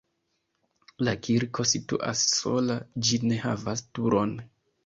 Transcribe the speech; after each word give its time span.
La 1.07 1.13
kirko 1.27 1.67
situas 1.73 2.25
sola, 2.31 2.81
ĝi 3.09 3.23
ne 3.29 3.41
havas 3.47 3.89
turon. 3.99 4.39